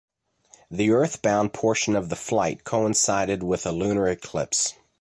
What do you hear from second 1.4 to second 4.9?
portion of the flight coincided with a lunar eclipse.